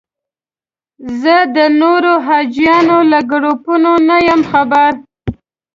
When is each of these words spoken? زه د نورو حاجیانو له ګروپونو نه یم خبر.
زه 1.21 1.35
د 1.55 1.57
نورو 1.81 2.13
حاجیانو 2.27 2.97
له 3.11 3.19
ګروپونو 3.31 3.91
نه 4.07 4.17
یم 4.27 4.41
خبر. 4.51 4.91